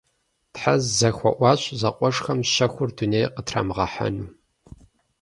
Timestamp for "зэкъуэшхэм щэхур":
1.79-2.89